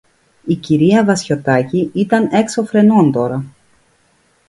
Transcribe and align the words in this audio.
Η 0.45 0.55
κυρία 0.55 1.05
Βασιωτάκη 1.05 1.89
ήταν 1.93 2.29
έξω 2.31 2.65
φρενών 2.65 3.11
τώρα. 3.11 3.45